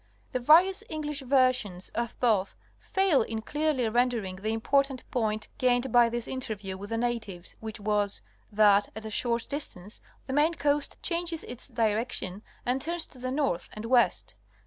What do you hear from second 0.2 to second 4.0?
The various English versions of both fail in clearly